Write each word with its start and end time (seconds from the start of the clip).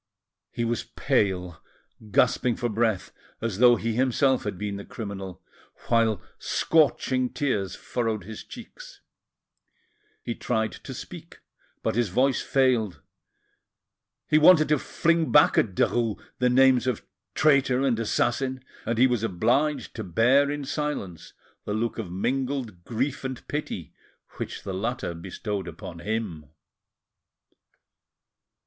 He 0.49 0.65
was 0.65 0.85
pale, 0.95 1.61
gasping 2.09 2.55
for 2.55 2.69
breath, 2.69 3.11
as 3.39 3.59
though 3.59 3.75
he 3.75 3.93
himself 3.93 4.45
had 4.45 4.57
been 4.57 4.77
the 4.77 4.83
criminal, 4.83 5.43
while 5.89 6.19
scorching 6.39 7.29
tears 7.29 7.75
furrowed 7.75 8.23
his 8.23 8.43
cheeks. 8.43 9.01
He 10.23 10.33
tried 10.33 10.71
to 10.71 10.95
speak, 10.95 11.37
but 11.83 11.93
his 11.93 12.09
voice 12.09 12.41
failed; 12.41 13.03
he 14.27 14.39
wanted 14.39 14.69
to 14.69 14.79
fling 14.79 15.31
back 15.31 15.55
at 15.55 15.75
Derues 15.75 16.19
the 16.39 16.49
names 16.49 16.87
of 16.87 17.05
traitor 17.35 17.83
and 17.83 17.99
assassin, 17.99 18.65
and 18.87 18.97
he 18.97 19.05
was 19.05 19.21
obliged 19.21 19.93
to 19.97 20.03
bear 20.03 20.49
in 20.49 20.65
silence 20.65 21.33
the 21.63 21.75
look 21.75 21.99
of 21.99 22.11
mingled 22.11 22.83
grief 22.85 23.23
and 23.23 23.47
pity 23.47 23.93
which 24.37 24.63
the 24.63 24.73
latter 24.73 25.13
bestowed 25.13 25.67
upon 25.67 25.99
him. 25.99 26.47